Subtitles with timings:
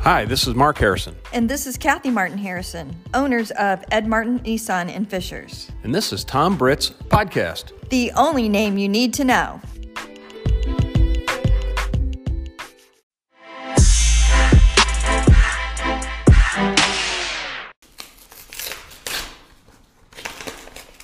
[0.00, 4.38] Hi, this is Mark Harrison, And this is Kathy Martin Harrison, owners of Ed Martin
[4.40, 5.70] Nissan in Fishers.
[5.82, 7.72] and this is Tom Britt's podcast.
[7.90, 9.60] The only name you need to know.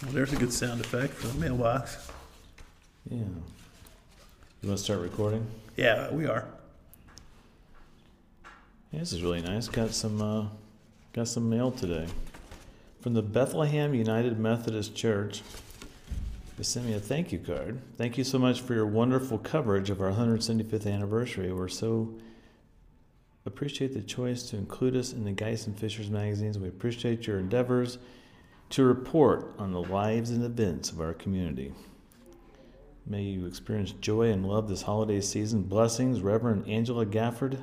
[0.02, 2.10] Well, there's a good sound effect for the mailbox.
[3.10, 3.18] Yeah.
[3.18, 5.46] You want to start recording?
[5.76, 6.46] Yeah, we are.
[8.96, 9.68] Yeah, this is really nice.
[9.68, 10.46] Got some uh,
[11.12, 12.06] got some mail today
[13.02, 15.42] from the Bethlehem United Methodist Church.
[16.56, 17.78] They sent me a thank you card.
[17.98, 21.52] Thank you so much for your wonderful coverage of our 175th anniversary.
[21.52, 22.14] We're so
[23.44, 26.58] appreciate the choice to include us in the Geist and Fishers magazines.
[26.58, 27.98] We appreciate your endeavors
[28.70, 31.70] to report on the lives and events of our community.
[33.04, 35.64] May you experience joy and love this holiday season.
[35.64, 37.58] Blessings, Reverend Angela Gafford.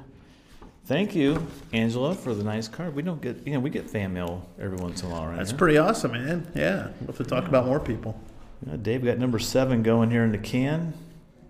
[0.85, 2.93] Thank you, Angela, for the nice card.
[2.93, 5.37] We don't get, you know, we get fan mail every once in a while, right?
[5.37, 5.57] That's now.
[5.57, 6.51] pretty awesome, man.
[6.53, 8.19] Yeah, we'll have to talk about more people.
[8.67, 10.93] Yeah, Dave got number seven going here in the can.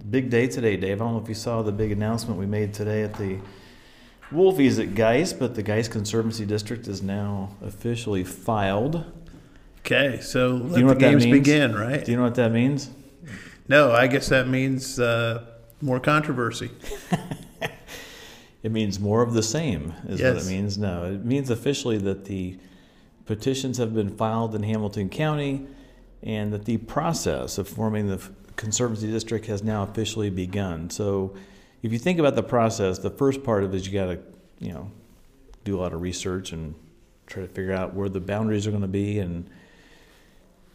[0.07, 1.01] Big day today, Dave.
[1.01, 3.39] I don't know if you saw the big announcement we made today at the
[4.31, 9.03] Wolfies at Geist, but the Geist Conservancy District is now officially filed.
[9.79, 12.05] Okay, so let you know the games begin, right?
[12.05, 12.89] Do you know what that means?
[13.67, 15.43] no, I guess that means uh,
[15.81, 16.69] more controversy.
[18.63, 20.77] It means more of the same, is what it means.
[20.77, 22.57] No, it means officially that the
[23.25, 25.67] petitions have been filed in Hamilton County
[26.21, 28.21] and that the process of forming the
[28.55, 30.89] Conservancy District has now officially begun.
[30.89, 31.35] So
[31.81, 34.19] if you think about the process, the first part of it is you got to,
[34.59, 34.91] you know,
[35.65, 36.75] do a lot of research and
[37.27, 39.49] try to figure out where the boundaries are going to be and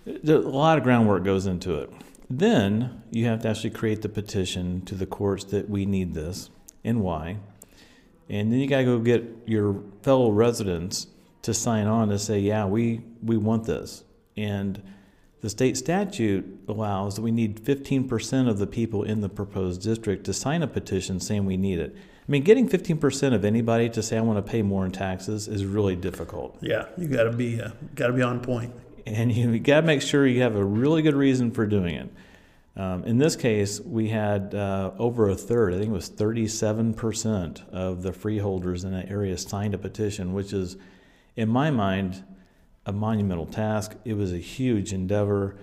[0.06, 1.90] a lot of groundwork goes into it.
[2.28, 6.50] Then you have to actually create the petition to the courts that we need this
[6.84, 7.38] and why.
[8.28, 11.06] And then you got to go get your fellow residents
[11.42, 14.04] to sign on to say, yeah, we, we want this.
[14.36, 14.82] And
[15.40, 20.24] the state statute allows that we need 15% of the people in the proposed district
[20.24, 21.94] to sign a petition saying we need it.
[21.96, 25.48] I mean, getting 15% of anybody to say, I want to pay more in taxes
[25.48, 26.58] is really difficult.
[26.60, 28.74] Yeah, you got to be uh, got to be on point.
[29.06, 32.10] And you got to make sure you have a really good reason for doing it.
[32.78, 37.68] Um, in this case, we had uh, over a third, I think it was 37%
[37.70, 40.76] of the freeholders in that area signed a petition, which is,
[41.34, 42.24] in my mind,
[42.86, 43.96] a monumental task.
[44.04, 45.56] It was a huge endeavor,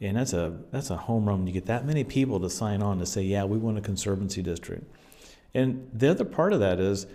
[0.00, 1.46] and that's a that's a home run.
[1.46, 4.42] You get that many people to sign on to say, "Yeah, we want a conservancy
[4.42, 4.90] district."
[5.54, 7.06] And the other part of that is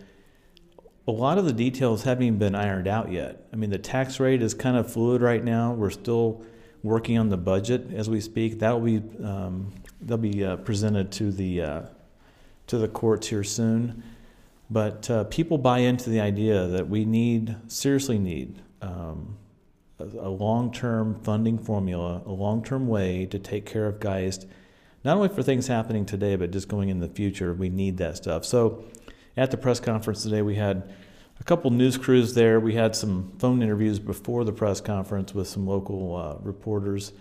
[1.08, 3.48] a lot of the details haven't even been ironed out yet.
[3.52, 5.74] I mean, the tax rate is kind of fluid right now.
[5.74, 6.46] We're still
[6.84, 8.60] working on the budget as we speak.
[8.60, 11.82] That'll be um, that'll be uh, presented to the uh,
[12.68, 14.04] to the courts here soon.
[14.70, 19.38] But uh, people buy into the idea that we need seriously need um,
[20.00, 24.46] a, a long-term funding formula, a long-term way to take care of Geist,
[25.06, 27.54] not only for things happening today, but just going in the future.
[27.54, 28.44] We need that stuff.
[28.44, 28.84] So
[29.38, 30.94] at the press conference today, we had
[31.40, 32.60] a couple news crews there.
[32.60, 37.14] We had some phone interviews before the press conference with some local uh, reporters,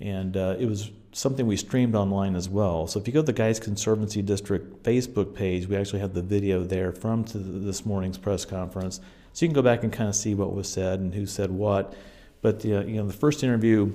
[0.00, 2.86] and uh, it was something we streamed online as well.
[2.86, 6.22] So if you go to the Geist Conservancy District Facebook page, we actually have the
[6.22, 9.00] video there from this morning's press conference,
[9.32, 11.50] so you can go back and kind of see what was said and who said
[11.50, 11.94] what.
[12.40, 13.92] But the, you know, the first interview,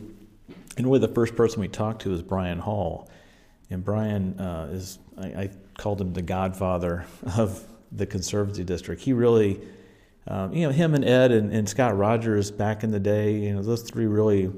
[0.77, 3.09] and really the first person we talked to is Brian Hall.
[3.69, 7.05] And Brian uh, is, I, I called him the godfather
[7.37, 9.01] of the Conservancy District.
[9.01, 9.59] He really,
[10.27, 13.53] um, you know, him and Ed and, and Scott Rogers back in the day, you
[13.53, 14.51] know, those three really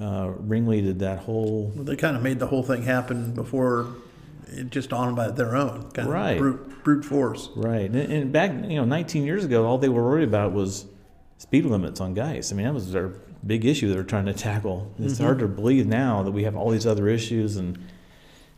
[0.00, 1.72] uh, ringleaded that whole.
[1.74, 3.88] Well, they kind of made the whole thing happen before
[4.48, 6.32] it just on by their own, kind Right.
[6.32, 7.50] of brute, brute force.
[7.56, 7.90] Right.
[7.90, 10.86] And, and back, you know, 19 years ago, all they were worried about was
[11.38, 12.52] speed limits on Geist.
[12.52, 13.08] I mean, that was their
[13.46, 14.92] big issue they were trying to tackle.
[14.98, 17.78] It's hard to believe now that we have all these other issues and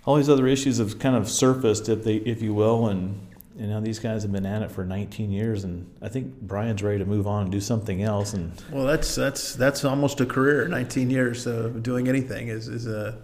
[0.07, 3.21] all these other issues have kind of surfaced, if they, if you will, and
[3.61, 6.83] you know these guys have been at it for 19 years, and I think Brian's
[6.83, 8.33] ready to move on and do something else.
[8.33, 10.67] And Well, that's that's that's almost a career.
[10.67, 13.19] 19 years of doing anything is is a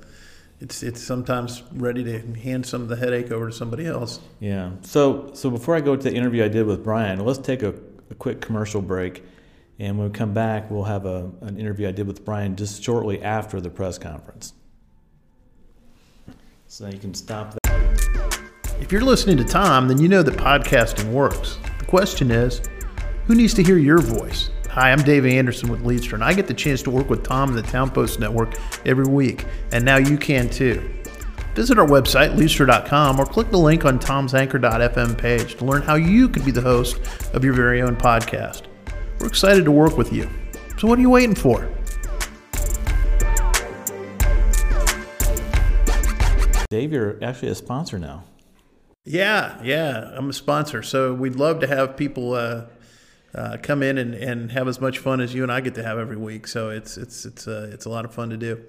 [0.60, 4.20] it's it's sometimes ready to hand some of the headache over to somebody else.
[4.38, 7.62] yeah, so so before I go to the interview I did with Brian, let's take
[7.62, 7.74] a,
[8.10, 9.24] a quick commercial break,
[9.78, 12.82] and when we come back, we'll have a, an interview I did with Brian just
[12.82, 14.52] shortly after the press conference.
[16.68, 17.65] So you can stop that.
[18.78, 21.58] If you're listening to Tom, then you know that podcasting works.
[21.78, 22.61] The question is,
[23.26, 24.50] who needs to hear your voice?
[24.70, 27.49] Hi, I'm Dave Anderson with Leadstra, and I get the chance to work with Tom
[27.49, 30.93] and the Town Post Network every week, and now you can too.
[31.55, 35.94] Visit our website, leisure.com, or click the link on Tom's Anchor.fm page to learn how
[35.94, 37.00] you could be the host
[37.32, 38.64] of your very own podcast.
[39.19, 40.28] We're excited to work with you.
[40.78, 41.73] So, what are you waiting for?
[46.69, 48.25] Dave, you're actually a sponsor now.
[49.06, 50.82] Yeah, yeah, I'm a sponsor.
[50.82, 52.34] So, we'd love to have people.
[52.34, 52.66] Uh,
[53.34, 55.82] uh, come in and, and have as much fun as you and I get to
[55.82, 56.46] have every week.
[56.46, 58.66] So it's it's it's uh, it's a lot of fun to do.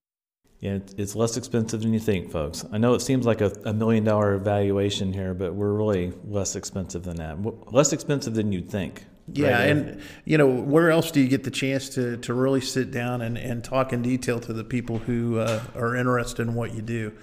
[0.59, 2.65] Yeah, it's less expensive than you think, folks.
[2.71, 6.55] I know it seems like a, a million dollar valuation here, but we're really less
[6.55, 7.71] expensive than that.
[7.71, 9.05] Less expensive than you'd think.
[9.31, 9.69] Yeah, right?
[9.69, 13.21] and you know, where else do you get the chance to, to really sit down
[13.21, 16.81] and, and talk in detail to the people who uh, are interested in what you
[16.81, 17.13] do?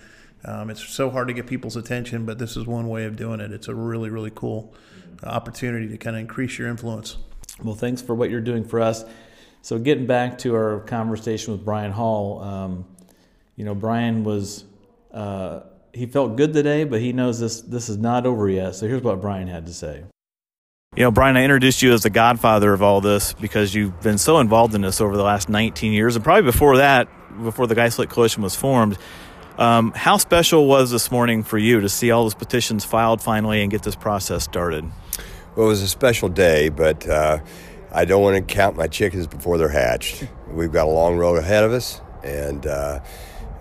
[0.44, 3.40] Um, it's so hard to get people's attention, but this is one way of doing
[3.40, 3.52] it.
[3.52, 4.74] It's a really, really cool
[5.22, 7.16] opportunity to kind of increase your influence.
[7.62, 9.04] Well, thanks for what you're doing for us.
[9.62, 12.84] So, getting back to our conversation with Brian Hall, um,
[13.56, 14.64] you know, Brian was
[15.12, 15.60] uh,
[15.92, 18.74] he felt good today, but he knows this this is not over yet.
[18.74, 20.04] So, here's what Brian had to say.
[20.96, 24.18] You know, Brian, I introduced you as the godfather of all this because you've been
[24.18, 27.08] so involved in this over the last 19 years, and probably before that,
[27.42, 28.98] before the Geist Coalition was formed.
[29.56, 33.62] Um, how special was this morning for you to see all those petitions filed finally
[33.62, 34.84] and get this process started?
[35.54, 37.38] Well, it was a special day, but uh,
[37.92, 40.26] I don't want to count my chickens before they're hatched.
[40.48, 42.98] We've got a long road ahead of us, and uh,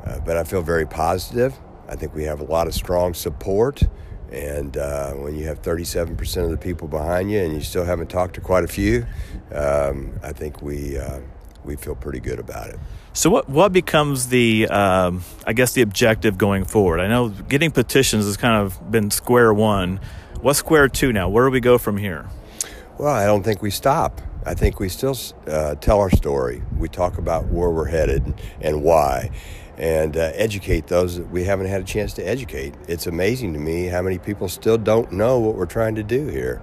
[0.04, 1.54] uh, but I feel very positive.
[1.88, 3.84] I think we have a lot of strong support,
[4.31, 8.10] and uh, when you have 37% of the people behind you, and you still haven't
[8.10, 9.06] talked to quite a few,
[9.54, 11.19] um, I think we uh,
[11.65, 12.80] we feel pretty good about it.
[13.13, 17.00] So what what becomes the um, I guess the objective going forward?
[17.00, 20.00] I know getting petitions has kind of been square one.
[20.42, 21.30] What's square two now?
[21.30, 22.25] Where do we go from here?
[22.98, 24.21] Well, I don't think we stop.
[24.45, 25.15] I think we still
[25.48, 26.63] uh, tell our story.
[26.77, 29.31] We talk about where we're headed and why,
[29.77, 32.74] and uh, educate those that we haven't had a chance to educate.
[32.88, 36.27] It's amazing to me how many people still don't know what we're trying to do
[36.27, 36.62] here,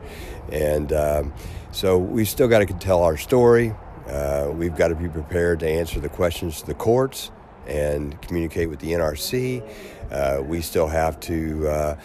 [0.53, 1.33] and um,
[1.73, 3.75] so we still got to tell our story.
[4.11, 7.31] Uh, we've got to be prepared to answer the questions to the courts
[7.69, 9.63] and communicate with the NRC.
[10.11, 11.97] Uh, we still have to uh,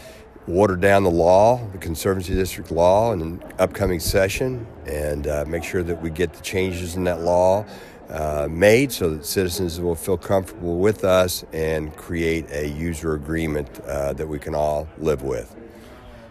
[0.48, 5.64] water down the law, the Conservancy District law, in an upcoming session, and uh, make
[5.64, 7.66] sure that we get the changes in that law
[8.10, 13.80] uh, made so that citizens will feel comfortable with us and create a user agreement
[13.86, 15.56] uh, that we can all live with.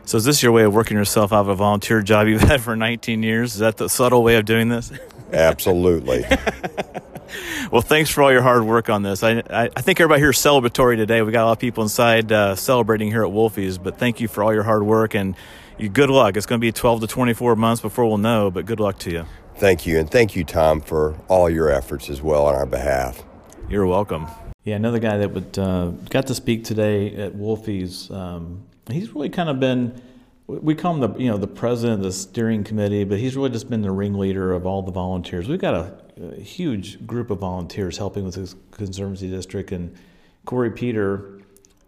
[0.07, 2.61] So, is this your way of working yourself out of a volunteer job you've had
[2.61, 3.55] for 19 years?
[3.55, 4.93] Is that the subtle way of doing this?
[5.33, 6.25] Absolutely.
[7.73, 9.23] well, thanks for all your hard work on this.
[9.23, 11.23] I, I, I, think everybody here is celebratory today.
[11.23, 14.29] We got a lot of people inside uh, celebrating here at Wolfie's, but thank you
[14.29, 15.35] for all your hard work and
[15.79, 16.37] you, good luck.
[16.37, 19.11] It's going to be 12 to 24 months before we'll know, but good luck to
[19.11, 19.27] you.
[19.57, 19.99] Thank you.
[19.99, 23.25] And thank you, Tom, for all your efforts as well on our behalf.
[23.69, 24.27] You're welcome.
[24.65, 29.31] Yeah, another guy that would, uh, got to speak today at Wolfie's, um, he's really
[29.31, 30.01] kind of been
[30.47, 33.51] we call him the you know the president of the steering committee, but he's really
[33.51, 35.49] just been the ringleader of all the volunteers.
[35.49, 39.95] We've got a, a huge group of volunteers helping with the conservancy district, and
[40.45, 41.41] Corey Peter,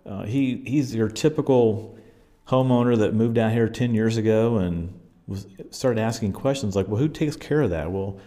[0.06, 1.98] uh, he he's your typical
[2.48, 6.98] homeowner that moved out here ten years ago and was started asking questions like, well,
[6.98, 7.90] who takes care of that?
[7.90, 8.18] Well,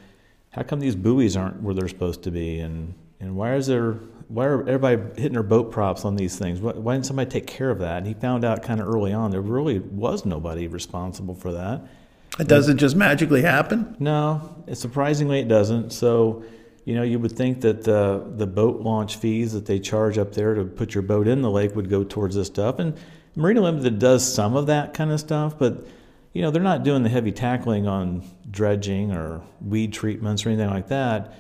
[0.51, 3.97] how come these buoys aren't where they're supposed to be, and and why is there
[4.29, 6.61] why are everybody hitting their boat props on these things?
[6.61, 7.97] Why, why didn't somebody take care of that?
[7.97, 11.81] And he found out kind of early on there really was nobody responsible for that.
[12.39, 13.97] It doesn't just magically happen.
[13.99, 15.91] No, surprisingly it doesn't.
[15.91, 16.43] So,
[16.85, 20.33] you know, you would think that the the boat launch fees that they charge up
[20.33, 22.77] there to put your boat in the lake would go towards this stuff.
[22.77, 22.95] And
[23.35, 25.85] Marina Limited does some of that kind of stuff, but
[26.33, 30.69] you know, they're not doing the heavy tackling on dredging or weed treatments or anything
[30.69, 31.33] like that.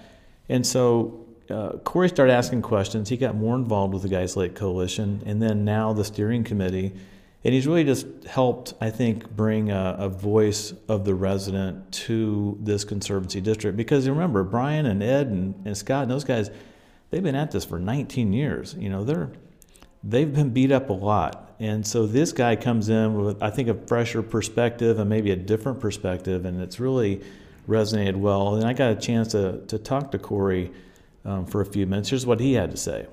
[0.49, 3.09] And so uh, Corey started asking questions.
[3.09, 6.93] He got more involved with the Geist Lake Coalition, and then now the steering committee.
[7.43, 12.57] And he's really just helped, I think, bring a, a, voice of the resident to
[12.59, 13.77] this conservancy district.
[13.77, 16.51] Because remember, Brian and Ed and, and Scott and those guys,
[17.09, 18.75] they've been at this for 19 years.
[18.77, 19.31] You know, they're
[20.03, 21.55] they've been beat up a lot.
[21.59, 25.35] And so this guy comes in with, I think, a fresher perspective and maybe a
[25.35, 27.21] different perspective, and it's really
[27.67, 28.55] resonated well.
[28.55, 30.71] And I got a chance to, to talk to Corey
[31.25, 32.09] um, for a few minutes.
[32.09, 33.07] Here's what he had to say.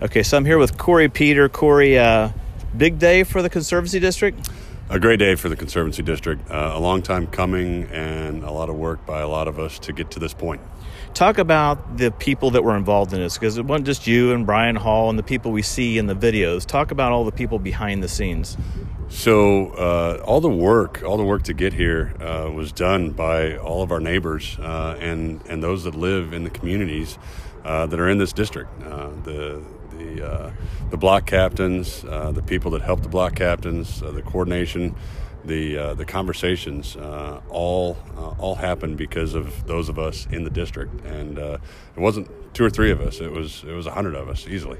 [0.00, 1.48] Okay, so I'm here with Corey Peter.
[1.48, 2.30] Corey, uh,
[2.76, 4.48] big day for the Conservancy District?
[4.90, 6.50] A great day for the Conservancy District.
[6.50, 9.78] Uh, a long time coming and a lot of work by a lot of us
[9.78, 10.60] to get to this point.
[11.14, 14.44] Talk about the people that were involved in this because it wasn't just you and
[14.44, 16.66] Brian Hall and the people we see in the videos.
[16.66, 18.56] Talk about all the people behind the scenes.
[19.12, 23.56] So uh, all the work, all the work to get here, uh, was done by
[23.56, 27.18] all of our neighbors uh, and and those that live in the communities
[27.62, 28.70] uh, that are in this district.
[28.82, 30.50] Uh, the the uh,
[30.90, 34.96] the block captains, the people that help the block captains, the coordination,
[35.44, 37.98] the the conversations, all
[38.38, 41.60] all happened because of those of us in the district, and it
[41.96, 44.78] wasn't two or three of us; it was it was a hundred of us easily.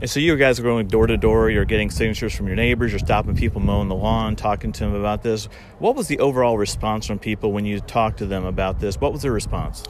[0.00, 1.50] And so you guys are going door to door.
[1.50, 2.92] You're getting signatures from your neighbors.
[2.92, 5.48] You're stopping people mowing the lawn, talking to them about this.
[5.78, 9.00] What was the overall response from people when you talked to them about this?
[9.00, 9.84] What was their response?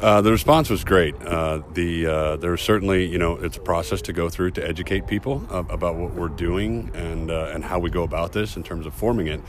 [0.00, 1.14] Uh, the response was great.
[1.22, 5.06] Uh, the uh, there's certainly you know it's a process to go through to educate
[5.06, 8.86] people about what we're doing and uh, and how we go about this in terms
[8.86, 9.40] of forming it.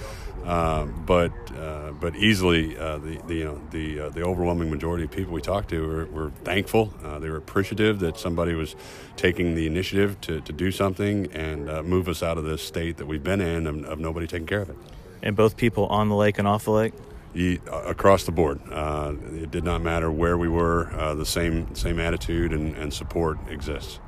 [0.45, 5.33] Uh, but uh, but easily the, the you know the the overwhelming majority of people
[5.33, 6.85] we talked to were, were thankful.
[7.19, 8.75] they were appreciative that somebody was
[9.17, 13.07] taking the initiative to, to do something and move us out of this state that
[13.07, 14.77] we've been in of, of nobody taking care of it.
[15.23, 16.93] And both people on the lake and off the lake
[17.35, 18.59] across the board.
[18.71, 20.91] Uh, it did not matter where we were.
[20.93, 23.99] Uh, the same same attitude and, and, support exists.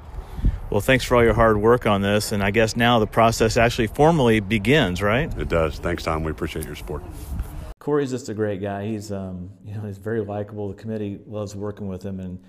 [0.70, 3.58] Well, thanks for all your hard work on this, and I guess now the process
[3.58, 5.36] actually formally begins, right?
[5.38, 5.80] It does.
[5.80, 6.24] Thanks, Tom.
[6.24, 7.04] We appreciate your support.
[7.80, 8.86] Corey's just a great guy.
[8.86, 10.70] He's um, you know he's very likable.
[10.70, 12.42] The committee loves working with him, and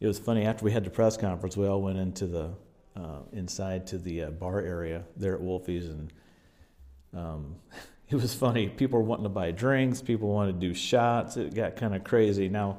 [0.00, 1.56] it was funny after we had the press conference.
[1.56, 2.54] We all went into the
[2.96, 6.12] uh, inside to the uh, bar area there at Wolfie's, and
[7.14, 7.56] um,
[8.14, 8.68] it was funny.
[8.68, 11.36] People were wanting to buy drinks, people wanted to do shots.
[11.36, 12.48] It got kind of crazy.
[12.48, 12.78] Now,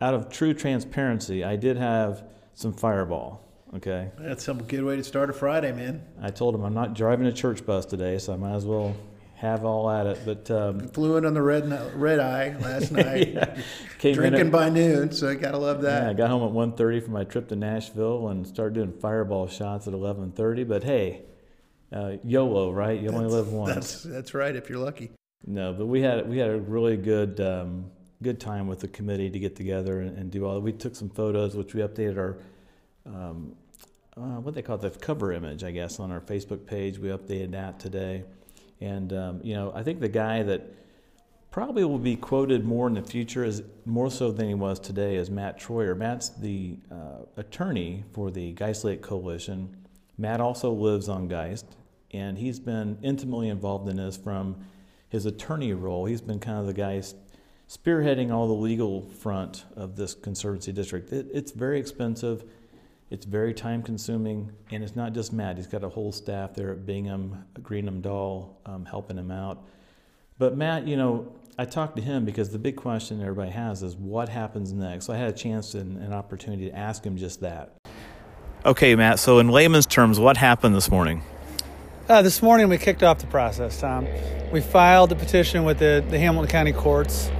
[0.00, 2.24] out of true transparency, I did have
[2.54, 3.46] some fireball.
[3.74, 4.10] Okay.
[4.18, 6.02] That's some good way to start a Friday, man.
[6.20, 8.96] I told him I'm not driving a church bus today, so I might as well
[9.36, 10.20] have all at it.
[10.24, 13.28] But um, flew in on the red red eye last night.
[13.34, 13.56] yeah.
[14.00, 16.04] Drinking at, by noon, so I gotta love that.
[16.04, 19.46] Yeah, I got home at 1.30 for my trip to Nashville and started doing fireball
[19.46, 20.66] shots at 11.30.
[20.66, 21.22] But hey,
[21.92, 22.98] uh, YOLO, right?
[22.98, 23.74] You that's, only live once.
[23.74, 24.54] That's that's right.
[24.54, 25.10] If you're lucky.
[25.46, 27.90] No, but we had we had a really good um,
[28.22, 30.60] good time with the committee to get together and, and do all.
[30.60, 32.38] We took some photos, which we updated our
[33.06, 33.56] um,
[34.16, 36.98] uh, what they call it, the cover image, I guess, on our Facebook page.
[36.98, 38.24] We updated that today,
[38.80, 40.74] and um, you know, I think the guy that
[41.50, 45.16] probably will be quoted more in the future is more so than he was today
[45.16, 45.96] is Matt Troyer.
[45.96, 49.76] Matt's the uh, attorney for the Geist Lake Coalition.
[50.16, 51.66] Matt also lives on Geist
[52.12, 54.56] and he's been intimately involved in this from
[55.08, 56.06] his attorney role.
[56.06, 57.02] He's been kind of the guy
[57.68, 61.12] spearheading all the legal front of this conservancy district.
[61.12, 62.44] It, it's very expensive,
[63.10, 65.56] it's very time consuming, and it's not just Matt.
[65.56, 69.64] He's got a whole staff there at Bingham, Greenebaum Doll, um, helping him out.
[70.38, 73.94] But Matt, you know, I talked to him because the big question everybody has is
[73.94, 75.06] what happens next.
[75.06, 77.76] So I had a chance and an opportunity to ask him just that.
[78.64, 79.18] Okay, Matt.
[79.18, 81.22] So in layman's terms, what happened this morning?
[82.10, 84.04] Uh, this morning we kicked off the process, Tom.
[84.50, 87.30] We filed the petition with the, the Hamilton County courts.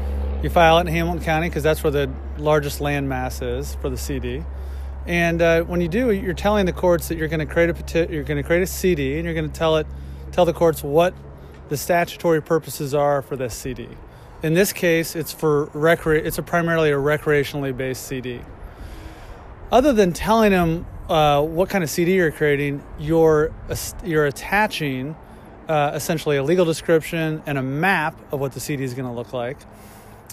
[0.44, 2.08] You file it in Hamilton County because that's where the
[2.38, 4.44] largest land mass is for the CD.
[5.06, 7.74] And uh, when you do, you're telling the courts that you're going to create a
[7.74, 9.88] peti- you're going to create a CD, and you're going to tell it,
[10.30, 11.14] tell the courts what
[11.68, 13.88] the statutory purposes are for this CD.
[14.44, 18.40] In this case, it's for recre- It's a primarily a recreationally based CD.
[19.72, 23.52] Other than telling them uh, what kind of CD you're creating, you're
[24.04, 25.16] you're attaching
[25.68, 29.12] uh, essentially a legal description and a map of what the CD is going to
[29.12, 29.58] look like,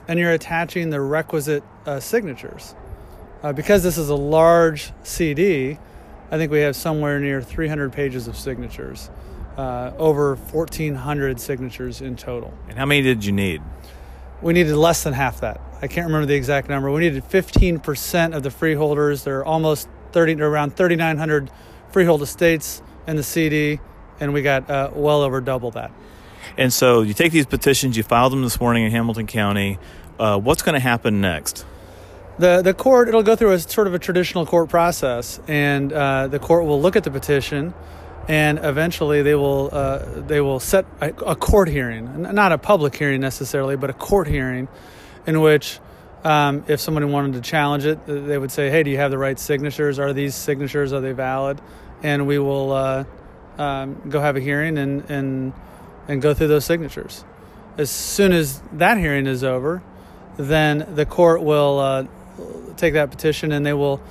[0.07, 2.75] and you're attaching the requisite uh, signatures.
[3.41, 5.77] Uh, because this is a large CD,
[6.31, 9.09] I think we have somewhere near 300 pages of signatures,
[9.57, 12.53] uh, over 1,400 signatures in total.
[12.67, 13.61] And how many did you need?
[14.41, 15.61] We needed less than half that.
[15.81, 16.91] I can't remember the exact number.
[16.91, 19.23] We needed 15% of the freeholders.
[19.23, 21.51] They're almost 30 around 3,900
[21.91, 23.79] freehold estates in the CD,
[24.19, 25.91] and we got uh, well over double that.
[26.57, 29.77] And so you take these petitions, you file them this morning in Hamilton County.
[30.17, 31.67] Uh, what's going to happen next?
[32.39, 36.25] The the court it'll go through a sort of a traditional court process, and uh,
[36.27, 37.75] the court will look at the petition,
[38.27, 42.95] and eventually they will uh, they will set a, a court hearing, not a public
[42.95, 44.67] hearing necessarily, but a court hearing,
[45.27, 45.79] in which
[46.23, 49.17] um, if somebody wanted to challenge it, they would say, "Hey, do you have the
[49.17, 49.99] right signatures?
[49.99, 51.61] Are these signatures are they valid?"
[52.03, 53.03] And we will uh,
[53.57, 55.53] um, go have a hearing and and
[56.07, 57.23] and go through those signatures.
[57.77, 59.83] As soon as that hearing is over,
[60.37, 62.05] then the court will uh,
[62.77, 64.01] take that petition and they will,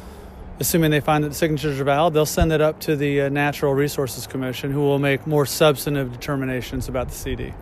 [0.60, 3.28] assuming they find that the signatures are valid, they'll send it up to the uh,
[3.28, 7.54] Natural Resources Commission, who will make more substantive determinations about the CD.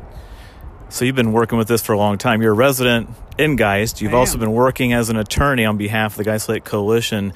[0.94, 2.40] So you've been working with this for a long time.
[2.40, 4.00] You're a resident in Geist.
[4.00, 7.32] You've also been working as an attorney on behalf of the Geist Lake Coalition.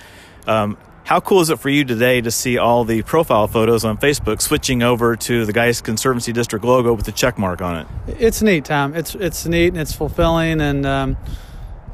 [0.47, 3.99] Um, how cool is it for you today to see all the profile photos on
[3.99, 7.87] Facebook switching over to the Geist Conservancy District logo with the check mark on it?
[8.21, 8.95] It's neat, Tom.
[8.95, 11.17] It's it's neat and it's fulfilling, and um,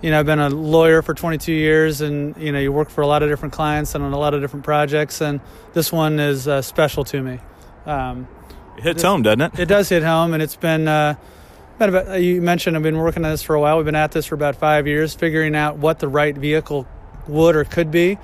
[0.02, 3.00] you know, I've been a lawyer for 22 years, and you know, you work for
[3.00, 5.40] a lot of different clients and on a lot of different projects, and
[5.72, 7.38] this one is uh, special to me.
[7.86, 8.28] Um,
[8.76, 9.58] it hits home, doesn't it?
[9.60, 10.86] It does hit home, and it's been.
[10.86, 11.24] Uh, been
[11.80, 13.76] about, you mentioned I've been working on this for a while.
[13.76, 16.86] We've been at this for about five years, figuring out what the right vehicle
[17.26, 18.18] would or could be,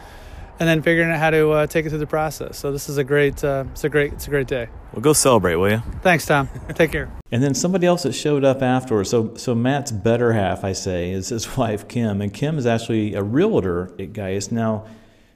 [0.58, 2.58] and then figuring out how to uh, take it through the process.
[2.58, 4.68] So this is a great, uh, it's a great, it's a great day.
[4.92, 5.82] Well, go celebrate, will you?
[6.02, 6.48] Thanks, Tom.
[6.74, 7.10] Take care.
[7.32, 9.08] And then somebody else that showed up afterwards.
[9.08, 13.14] So, so Matt's better half, I say, is his wife Kim, and Kim is actually
[13.14, 14.50] a realtor at Geist.
[14.50, 14.84] Now,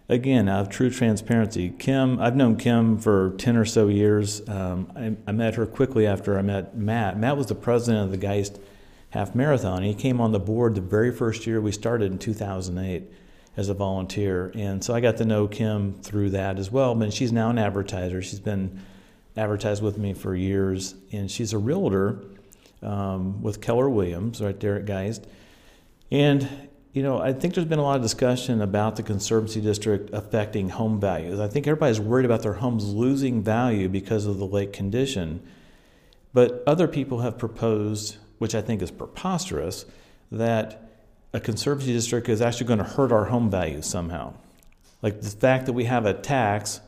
[0.09, 4.47] again, out of true transparency, Kim, I've known Kim for ten or so years.
[4.49, 7.19] Um, I, I met her quickly after I met Matt.
[7.19, 8.59] Matt was the president of the Geist
[9.11, 9.83] Half Marathon.
[9.83, 13.11] He came on the board the very first year we started in 2008
[13.57, 16.95] as a volunteer, and so I got to know Kim through that as well.
[16.95, 18.21] But she's now an advertiser.
[18.21, 18.81] She's been
[19.37, 22.19] advertised with me for years, and she's a realtor
[22.83, 25.27] um, with Keller Williams right there at Geist.
[26.11, 26.64] And
[26.95, 30.69] you know, I think there's been a lot of discussion about the Conservancy District affecting
[30.69, 31.41] home values.
[31.41, 35.43] I think everybody's worried about their homes losing value because of the lake condition.
[36.33, 39.87] But other people have proposed, which I think is preposterous,
[40.31, 40.89] that
[41.33, 44.35] a Conservancy District is actually going to hurt our home values somehow.
[45.03, 46.81] Like the fact that we have a tax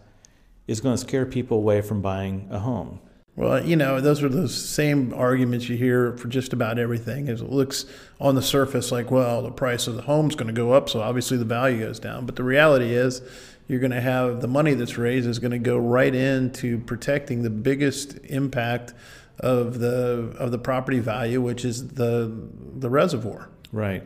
[0.69, 3.01] is going to scare people away from buying a home.
[3.37, 7.29] Well, you know, those are the same arguments you hear for just about everything.
[7.29, 7.85] It looks
[8.19, 11.03] on the surface like, well, the price of the home's going to go up, so
[11.03, 12.25] obviously the value goes down.
[12.25, 13.21] But the reality is,
[13.69, 17.43] you're going to have the money that's raised is going to go right into protecting
[17.43, 18.95] the biggest impact
[19.41, 22.33] of the of the property value, which is the
[22.75, 23.51] the reservoir.
[23.73, 24.03] Right.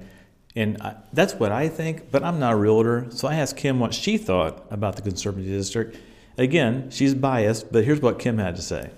[0.56, 3.06] And I, that's what I think, but I'm not a realtor.
[3.10, 5.96] So I asked Kim what she thought about the Conservancy District.
[6.36, 8.90] Again, she's biased, but here's what Kim had to say.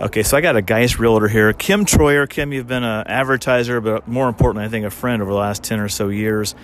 [0.00, 2.28] Okay, so I got a Geist realtor here, Kim Troyer.
[2.28, 5.64] Kim, you've been an advertiser, but more importantly, I think a friend over the last
[5.64, 6.54] 10 or so years.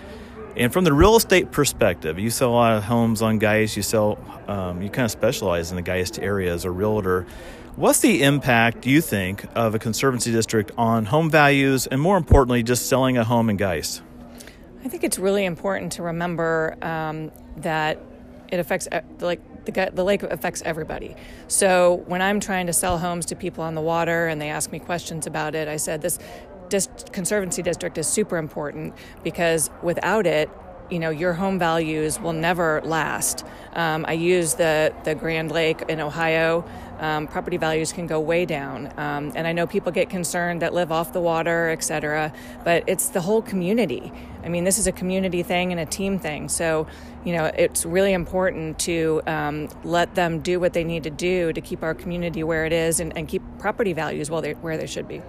[0.57, 3.77] And from the real estate perspective, you sell a lot of homes on Geist.
[3.77, 7.27] You sell, um, you kind of specialize in the Geist area as a realtor.
[7.75, 12.17] What's the impact, do you think, of a conservancy district on home values and more
[12.17, 14.01] importantly, just selling a home in Geist?
[14.85, 17.99] I think it's really important to remember um, that
[18.53, 18.87] it affects
[19.19, 21.17] like the, the lake affects everybody.
[21.49, 24.73] So when I'm trying to sell homes to people on the water and they ask
[24.73, 26.19] me questions about it, I said this
[26.69, 30.51] dist- conservancy district is super important because without it,
[30.91, 33.45] you know your home values will never last.
[33.73, 36.65] Um, I use the the Grand Lake in Ohio.
[37.05, 40.73] Um, property values can go way down, um, and I know people get concerned that
[40.73, 42.33] live off the water, et cetera.
[42.65, 44.11] But it's the whole community.
[44.43, 46.49] I mean, this is a community thing and a team thing.
[46.49, 46.87] So,
[47.25, 51.53] you know, it's really important to um, let them do what they need to do
[51.53, 54.79] to keep our community where it is and, and keep property values where they, where
[54.79, 55.21] they should be.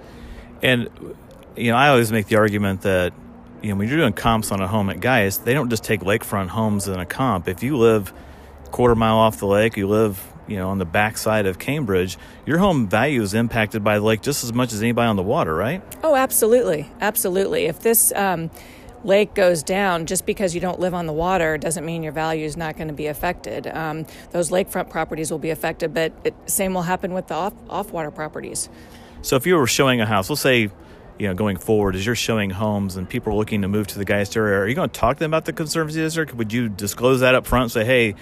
[0.61, 0.89] And
[1.57, 3.13] you know, I always make the argument that
[3.61, 6.01] you know, when you're doing comps on a home at Geist, they don't just take
[6.01, 7.47] lakefront homes in a comp.
[7.47, 8.13] If you live
[8.71, 12.57] quarter mile off the lake, you live, you know, on the backside of Cambridge, your
[12.57, 15.53] home value is impacted by the lake just as much as anybody on the water,
[15.53, 15.81] right?
[16.03, 17.65] Oh, absolutely, absolutely.
[17.65, 18.49] If this um,
[19.03, 22.45] lake goes down, just because you don't live on the water doesn't mean your value
[22.45, 23.67] is not going to be affected.
[23.67, 27.53] Um, those lakefront properties will be affected, but it, same will happen with the off
[27.69, 28.69] off water properties.
[29.21, 30.69] So if you were showing a house, let's say
[31.17, 33.97] you know, going forward, as you're showing homes and people are looking to move to
[33.97, 36.33] the Geist area, are you going to talk to them about the Conservancy District?
[36.33, 37.71] Would you disclose that up front?
[37.71, 38.15] Say, hey,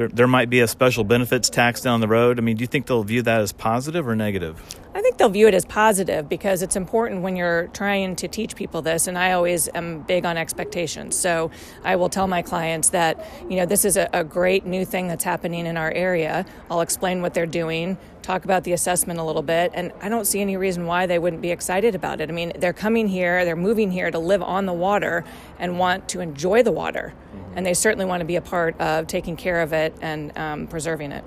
[0.00, 2.38] there, there might be a special benefits tax down the road.
[2.38, 4.58] I mean, do you think they'll view that as positive or negative?
[4.94, 8.56] I think they'll view it as positive because it's important when you're trying to teach
[8.56, 9.06] people this.
[9.06, 11.16] And I always am big on expectations.
[11.18, 11.50] So
[11.84, 15.06] I will tell my clients that, you know, this is a, a great new thing
[15.06, 16.46] that's happening in our area.
[16.70, 17.98] I'll explain what they're doing,
[18.30, 19.72] talk about the assessment a little bit.
[19.74, 22.28] And I don't see any reason why they wouldn't be excited about it.
[22.28, 25.24] I mean, they're coming here, they're moving here to live on the water
[25.58, 27.12] and want to enjoy the water.
[27.56, 30.66] And they certainly want to be a part of taking care of it and um,
[30.68, 31.24] preserving it.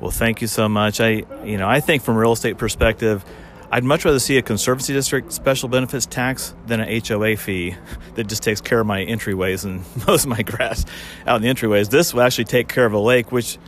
[0.00, 1.00] Well, thank you so much.
[1.00, 3.24] I, you know, I think from a real estate perspective,
[3.70, 7.74] I'd much rather see a conservancy district special benefits tax than an HOA fee
[8.14, 10.84] that just takes care of my entryways and most of my grass
[11.26, 11.90] out in the entryways.
[11.90, 13.58] This will actually take care of a lake, which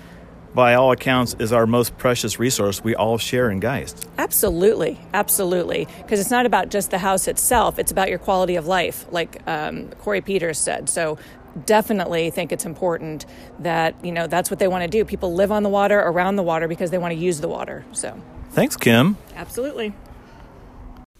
[0.54, 4.08] by all accounts is our most precious resource we all share in Geist.
[4.18, 5.88] Absolutely, absolutely.
[5.98, 9.42] Because it's not about just the house itself, it's about your quality of life, like
[9.48, 10.88] um, Corey Peters said.
[10.88, 11.18] So
[11.66, 13.26] definitely think it's important
[13.60, 15.04] that you know that's what they want to do.
[15.04, 17.84] People live on the water around the water because they want to use the water
[17.92, 18.20] so.
[18.50, 19.16] Thanks kim.
[19.34, 19.92] Absolutely.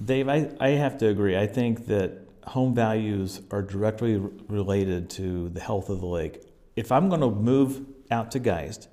[0.04, 1.36] Dave i, I have to agree.
[1.36, 4.16] I think that home values are directly
[4.48, 6.42] related to the health of the lake.
[6.76, 8.88] If i'm going to move out to geist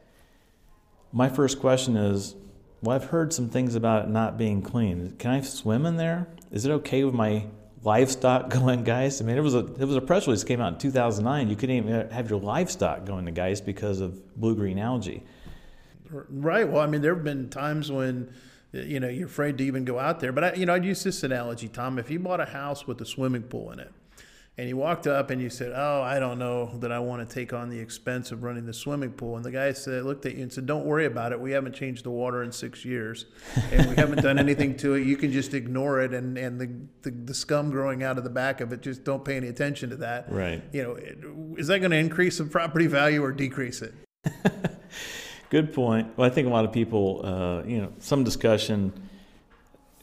[1.12, 2.36] my first question is
[2.82, 6.28] well i've heard some things about it not being clean can i swim in there
[6.52, 7.46] is it okay with my
[7.84, 9.22] livestock going Geist.
[9.22, 11.50] I mean, it was a it was a press release that came out in 2009.
[11.50, 15.24] You couldn't even have your livestock going to Geist because of blue green algae.
[16.10, 16.68] Right.
[16.68, 18.34] Well, I mean, there have been times when
[18.74, 20.32] you know you're afraid to even go out there.
[20.32, 21.98] But I, you know, I'd use this analogy, Tom.
[22.00, 23.92] If you bought a house with a swimming pool in it,
[24.58, 27.34] and you walked up and you said, "Oh, I don't know that I want to
[27.34, 30.36] take on the expense of running the swimming pool," and the guy said, looked at
[30.36, 31.40] you and said, "Don't worry about it.
[31.40, 33.26] We haven't changed the water in six years,
[33.72, 35.08] and we haven't done anything to it.
[35.08, 36.70] You can just ignore it, and and the,
[37.04, 39.90] the the scum growing out of the back of it, just don't pay any attention
[39.90, 40.62] to that." Right.
[40.74, 43.94] You know, is that going to increase the property value or decrease it?
[45.50, 46.18] Good point.
[46.18, 48.94] Well, I think a lot of people, uh, you know, some discussion.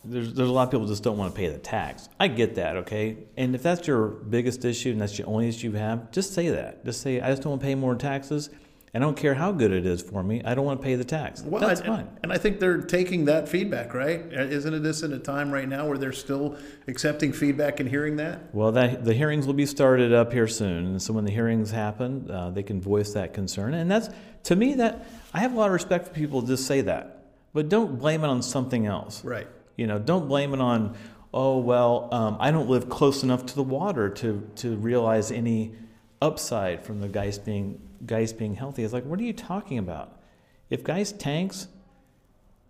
[0.05, 2.09] There's there's a lot of people just don't want to pay the tax.
[2.19, 3.17] I get that, okay.
[3.37, 6.49] And if that's your biggest issue and that's the only issue you have, just say
[6.51, 6.85] that.
[6.85, 8.51] Just say I just don't want to pay more taxes.
[8.95, 10.43] And I don't care how good it is for me.
[10.45, 11.43] I don't want to pay the tax.
[11.43, 12.09] Well, That's and, fine.
[12.23, 14.21] And I think they're taking that feedback, right?
[14.33, 16.57] Isn't it this in a time right now where they're still
[16.87, 18.55] accepting feedback and hearing that?
[18.55, 21.71] Well, that, the hearings will be started up here soon, and so when the hearings
[21.71, 23.75] happen, uh, they can voice that concern.
[23.75, 24.09] And that's
[24.45, 27.25] to me that I have a lot of respect for people to just say that,
[27.53, 29.23] but don't blame it on something else.
[29.23, 29.49] Right.
[29.79, 30.99] You know, don't blame it on,
[31.33, 35.73] oh well, um, I don't live close enough to the water to to realize any
[36.21, 38.83] upside from the Geist being Geist being healthy.
[38.83, 40.21] It's like, what are you talking about?
[40.69, 41.69] If Geist tanks,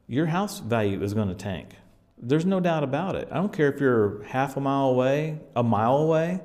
[0.07, 1.77] your house value is going to tank.
[2.21, 3.29] There's no doubt about it.
[3.31, 6.41] I don't care if you're half a mile away, a mile away.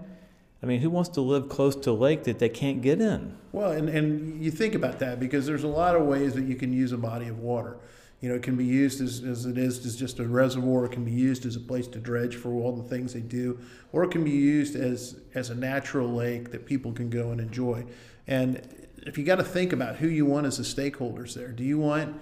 [0.62, 3.36] I mean, who wants to live close to a lake that they can't get in?
[3.52, 6.56] Well, and, and you think about that because there's a lot of ways that you
[6.56, 7.78] can use a body of water.
[8.24, 10.86] You know, it can be used as, as it is as just a reservoir.
[10.86, 13.60] It can be used as a place to dredge for all the things they do,
[13.92, 17.42] or it can be used as as a natural lake that people can go and
[17.42, 17.84] enjoy.
[18.26, 18.66] And
[19.06, 21.78] if you got to think about who you want as the stakeholders there, do you
[21.78, 22.16] want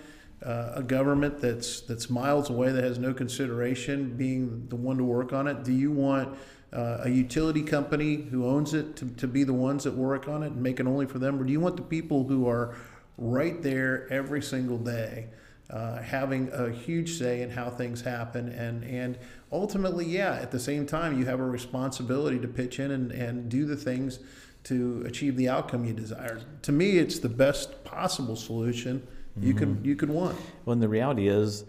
[0.44, 5.04] uh, a government that's that's miles away that has no consideration being the one to
[5.04, 5.64] work on it?
[5.64, 6.36] Do you want
[6.74, 10.42] uh, a utility company who owns it to, to be the ones that work on
[10.42, 12.74] it and make it only for them, or do you want the people who are
[13.20, 15.28] right there every single day?
[15.72, 19.18] Uh, having a huge say in how things happen and and
[19.54, 23.48] ultimately yeah at the same time you have a responsibility to pitch in and, and
[23.48, 24.20] do the things
[24.66, 29.08] to achieve the outcome you desire to me it's the best possible solution
[29.40, 29.58] you Mm-hmm.
[29.76, 31.64] could you could want When the reality is,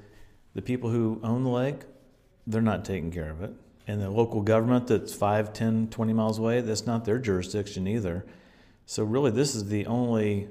[0.54, 1.82] the people who own the lake,
[2.46, 3.52] they're not taking care of it.
[3.86, 8.24] And the local government that's 5, 10, 20 miles away, that's not their jurisdiction either.
[8.86, 10.48] So, really, this is the only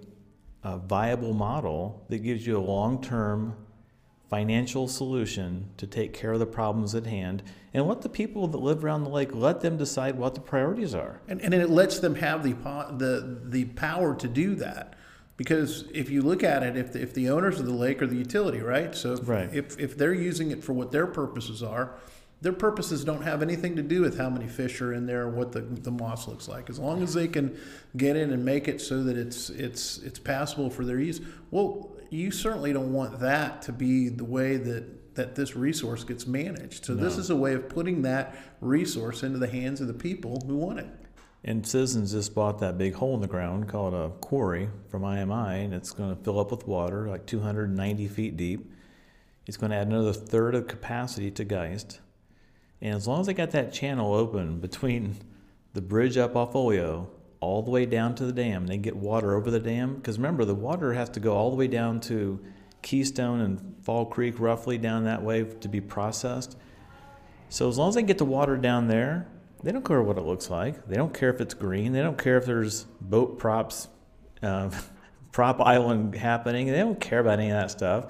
[0.63, 3.55] uh, viable model that gives you a long term
[4.29, 7.43] financial solution to take care of the problems at hand
[7.73, 10.95] and let the people that live around the lake let them decide what the priorities
[10.95, 11.19] are.
[11.27, 14.95] And, and it lets them have the the the power to do that.
[15.37, 18.07] Because if you look at it if the, if the owners of the lake are
[18.07, 18.95] the utility right?
[18.95, 19.53] So if, Right.
[19.53, 21.95] if if they're using it for what their purposes are
[22.41, 25.29] their purposes don't have anything to do with how many fish are in there or
[25.29, 27.55] what the, the moss looks like as long as they can
[27.95, 31.91] get in and make it so that it's it's it's passable for their use well
[32.09, 36.85] you certainly don't want that to be the way that that this resource gets managed
[36.85, 40.41] so this is a way of putting that resource into the hands of the people
[40.47, 40.87] who want it
[41.43, 45.65] And Citizens just bought that big hole in the ground called a quarry from IMI,
[45.65, 48.71] and it's going to fill up with water, like 290 feet deep.
[49.47, 51.99] It's going to add another third of capacity to Geist.
[52.81, 55.17] And as long as they got that channel open between
[55.73, 59.35] the bridge up off Olio all the way down to the dam, they get water
[59.35, 59.95] over the dam.
[59.95, 62.39] Because remember, the water has to go all the way down to
[62.81, 66.57] Keystone and Fall Creek, roughly down that way to be processed.
[67.49, 69.27] So as long as they get the water down there,
[69.63, 70.87] they don't care what it looks like.
[70.87, 71.93] They don't care if it's green.
[71.93, 73.87] They don't care if there's boat props,
[74.41, 74.71] uh,
[75.31, 76.67] prop island happening.
[76.67, 78.05] They don't care about any of that stuff.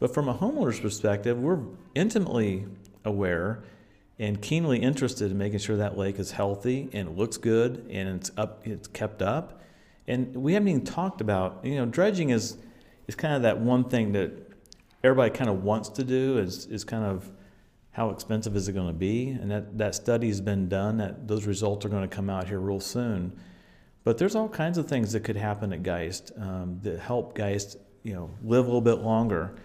[0.00, 1.60] But from a homeowner's perspective, we're
[1.94, 2.66] intimately
[3.04, 3.62] aware
[4.18, 8.08] and keenly interested in making sure that lake is healthy and it looks good and
[8.08, 9.62] it's up, it's kept up.
[10.06, 12.56] And we haven't even talked about, you know, dredging is
[13.06, 14.32] is kind of that one thing that
[15.02, 17.30] everybody kind of wants to do is is kind of
[17.98, 19.30] how expensive is it going to be?
[19.30, 20.98] And that, that study's been done.
[20.98, 23.36] That those results are going to come out here real soon.
[24.04, 27.76] But there's all kinds of things that could happen at Geist um, that help Geist,
[28.04, 29.56] you know, live a little bit longer.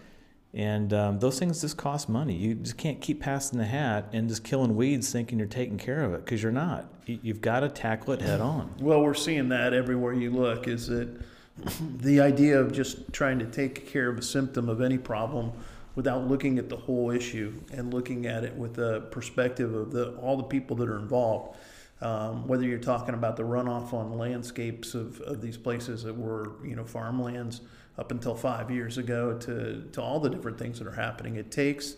[0.53, 2.35] And um, those things just cost money.
[2.35, 6.03] You just can't keep passing the hat and just killing weeds thinking you're taking care
[6.03, 6.85] of it because you're not.
[7.07, 8.71] You- You've got to tackle it head on.
[8.79, 10.67] Well, we're seeing that everywhere you look.
[10.67, 11.09] Is that
[11.97, 15.51] the idea of just trying to take care of a symptom of any problem
[15.95, 20.11] without looking at the whole issue and looking at it with the perspective of the
[20.17, 21.57] all the people that are involved.
[22.01, 26.51] Um, whether you're talking about the runoff on landscapes of, of these places that were
[26.63, 27.61] you know farmlands
[27.97, 31.35] up until five years ago to, to all the different things that are happening.
[31.35, 31.95] It takes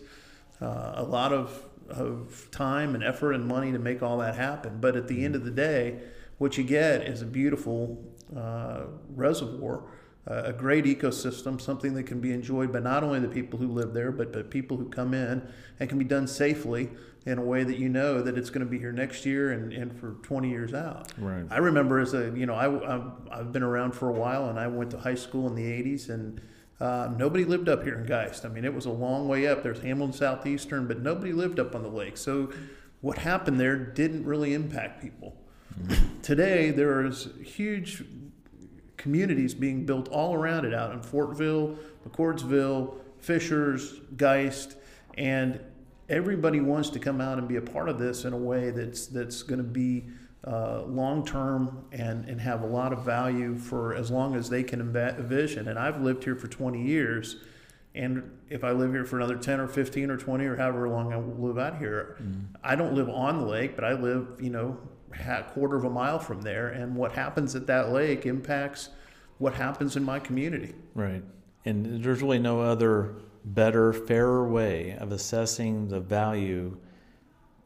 [0.60, 4.78] uh, a lot of of time and effort and money to make all that happen.
[4.80, 6.00] But at the end of the day,
[6.38, 8.02] what you get is a beautiful
[8.36, 8.82] uh,
[9.14, 9.84] reservoir,
[10.26, 13.94] a great ecosystem, something that can be enjoyed by not only the people who live
[13.94, 15.46] there, but, but people who come in
[15.78, 16.90] and can be done safely
[17.26, 19.72] in a way that you know that it's going to be here next year and,
[19.72, 21.12] and for 20 years out.
[21.18, 21.44] Right.
[21.50, 24.58] I remember as a, you know, I, I've, I've been around for a while and
[24.58, 26.40] I went to high school in the 80s and
[26.80, 28.44] uh, nobody lived up here in Geist.
[28.44, 29.62] I mean, it was a long way up.
[29.62, 32.16] There's Hamilton Southeastern, but nobody lived up on the lake.
[32.16, 32.52] So
[33.00, 35.36] what happened there didn't really impact people.
[35.80, 36.20] Mm-hmm.
[36.22, 38.04] Today, there is huge
[39.06, 41.76] communities being built all around it out in Fortville,
[42.08, 44.76] McCordsville, Fishers, Geist,
[45.16, 45.60] and
[46.08, 49.06] everybody wants to come out and be a part of this in a way that's
[49.06, 50.06] that's going to be
[50.44, 54.64] uh, long term and and have a lot of value for as long as they
[54.64, 55.68] can envision.
[55.68, 57.36] And I've lived here for 20 years,
[57.94, 61.12] and if I live here for another 10 or 15 or 20 or however long
[61.12, 62.44] I live out here, mm.
[62.64, 64.76] I don't live on the lake, but I live you know
[65.12, 68.90] a quarter of a mile from there, and what happens at that lake impacts
[69.38, 70.74] what happens in my community.
[70.94, 71.22] Right,
[71.64, 76.76] and there's really no other better, fairer way of assessing the value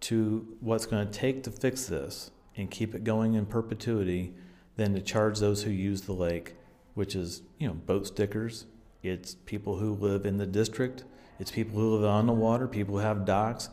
[0.01, 4.35] to what's going to take to fix this and keep it going in perpetuity
[4.77, 6.55] than to charge those who use the lake,
[6.95, 8.67] which is, you know, boat stickers.
[9.03, 11.05] It's people who live in the district.
[11.39, 13.71] It's people who live on the water, people who have docks.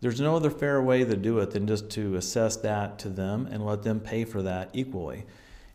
[0.00, 3.48] There's no other fair way to do it than just to assess that to them
[3.50, 5.24] and let them pay for that equally.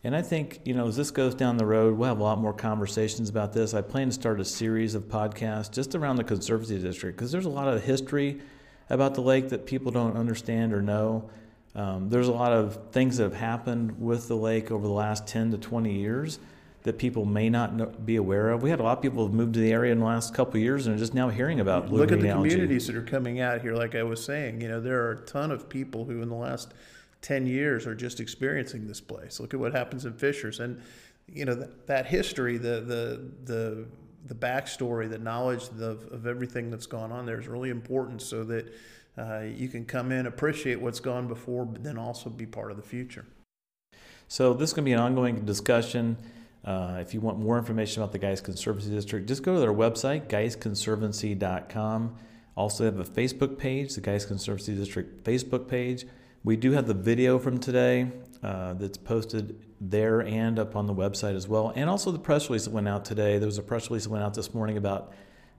[0.04, 2.38] And I think, you know, as this goes down the road, we'll have a lot
[2.38, 3.72] more conversations about this.
[3.72, 7.44] I plan to start a series of podcasts just around the Conservancy District because there's
[7.44, 8.40] a lot of history
[8.90, 11.30] about the lake that people don't understand or know.
[11.76, 15.26] Um, there's a lot of things that have happened with the lake over the last
[15.28, 16.40] 10 to 20 years
[16.82, 18.60] that people may not know, be aware of.
[18.60, 20.56] We had a lot of people who moved to the area in the last couple
[20.56, 22.50] of years and are just now hearing about blue Look at the algae.
[22.50, 23.74] communities that are coming out here.
[23.74, 26.34] Like I was saying, you know, there are a ton of people who in the
[26.34, 26.74] last
[27.22, 29.40] 10 years are just experiencing this place.
[29.40, 30.60] Look at what happens in Fishers.
[30.60, 30.82] And,
[31.26, 33.86] you know, that, that history, the, the, the,
[34.26, 38.44] the backstory, the knowledge of, of everything that's gone on there is really important so
[38.44, 38.72] that
[39.16, 42.76] uh, you can come in, appreciate what's gone before, but then also be part of
[42.76, 43.24] the future.
[44.28, 46.16] So this is going to be an ongoing discussion.
[46.64, 49.72] Uh, if you want more information about the Geist Conservancy District, just go to their
[49.72, 52.16] website, geistconservancy.com.
[52.56, 56.06] Also, they have a Facebook page, the Geist Conservancy District Facebook page.
[56.44, 58.10] We do have the video from today
[58.42, 62.48] uh, that's posted there and up on the website as well, and also the press
[62.48, 63.38] release that went out today.
[63.38, 65.12] There was a press release that went out this morning about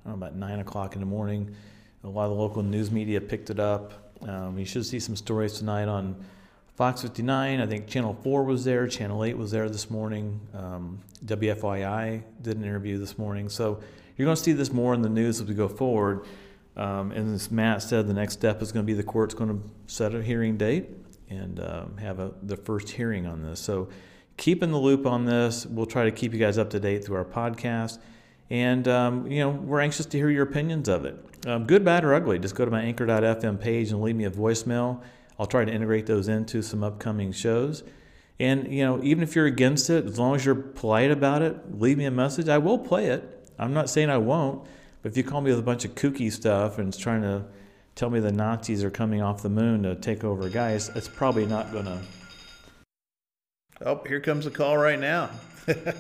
[0.06, 1.56] know, about nine o'clock in the morning.
[2.04, 4.14] A lot of the local news media picked it up.
[4.28, 6.16] Um, you should see some stories tonight on
[6.76, 7.62] Fox 59.
[7.62, 8.88] I think Channel 4 was there.
[8.88, 10.40] Channel 8 was there this morning.
[10.54, 13.48] Um, WFYI did an interview this morning.
[13.48, 13.80] So
[14.18, 16.26] you're going to see this more in the news as we go forward.
[16.76, 19.50] Um, and as Matt said, the next step is going to be the court's going
[19.50, 20.90] to set a hearing date
[21.30, 23.60] and um, have a, the first hearing on this.
[23.60, 23.90] So
[24.38, 25.66] keep in the loop on this.
[25.66, 28.00] We'll try to keep you guys up to date through our podcast.
[28.50, 31.18] And, um, you know, we're anxious to hear your opinions of it.
[31.46, 34.32] Um, good, bad, or ugly, just go to my anchor.fm page and leave me a
[34.32, 35.02] voicemail.
[35.40, 37.84] I'll try to integrate those into some upcoming shows.
[38.40, 41.80] And, you know, even if you're against it, as long as you're polite about it,
[41.80, 42.50] leave me a message.
[42.50, 43.50] I will play it.
[43.58, 44.68] I'm not saying I won't.
[45.04, 47.44] But if you call me with a bunch of kooky stuff and it's trying to
[47.94, 51.46] tell me the Nazis are coming off the moon to take over Geist, it's probably
[51.46, 52.00] not going to.
[53.86, 55.30] Oh, here comes a call right now.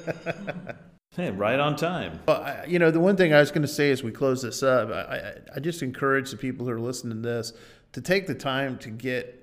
[1.17, 2.21] hey, right on time.
[2.25, 4.41] Well, I, you know, the one thing I was going to say as we close
[4.41, 7.51] this up, I, I, I, just encourage the people who are listening to this
[7.91, 9.42] to take the time to get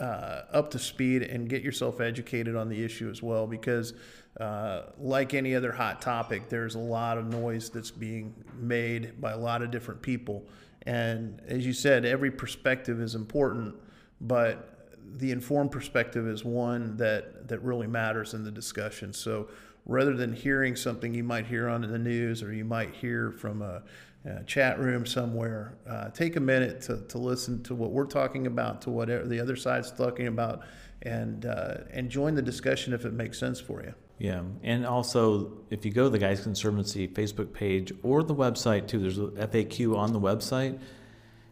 [0.00, 3.92] uh, up to speed and get yourself educated on the issue as well, because
[4.40, 9.32] uh, like any other hot topic, there's a lot of noise that's being made by
[9.32, 10.46] a lot of different people.
[10.86, 13.74] And as you said, every perspective is important,
[14.20, 14.79] but
[15.16, 19.12] the informed perspective is one that, that really matters in the discussion.
[19.12, 19.48] So
[19.86, 23.62] rather than hearing something you might hear on the news or you might hear from
[23.62, 23.82] a,
[24.24, 28.46] a chat room somewhere, uh, take a minute to, to listen to what we're talking
[28.46, 30.62] about, to what the other side's talking about,
[31.02, 33.94] and, uh, and join the discussion if it makes sense for you.
[34.18, 38.86] Yeah, and also if you go to the Geist Conservancy Facebook page or the website
[38.86, 40.78] too, there's a FAQ on the website.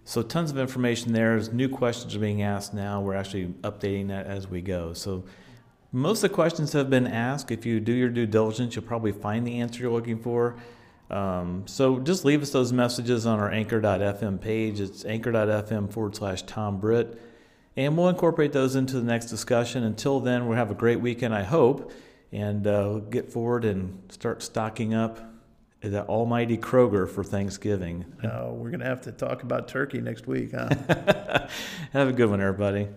[0.09, 1.37] So tons of information there.
[1.37, 4.95] As new questions are being asked now, we're actually updating that as we go.
[4.95, 5.23] So
[5.93, 7.51] most of the questions have been asked.
[7.51, 10.57] If you do your due diligence, you'll probably find the answer you're looking for.
[11.11, 14.81] Um, so just leave us those messages on our anchor.fm page.
[14.81, 17.21] It's anchor.fm forward slash Tom Britt.
[17.77, 19.85] And we'll incorporate those into the next discussion.
[19.85, 21.93] Until then, we'll have a great weekend, I hope
[22.33, 25.19] and uh, get forward and start stocking up
[25.81, 28.05] the almighty Kroger for Thanksgiving.
[28.23, 30.69] Uh, we're going to have to talk about turkey next week, huh?
[31.93, 32.89] Have a good one, everybody.